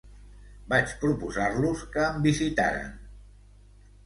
[0.71, 2.89] Vaig proposar-los que em visitaren.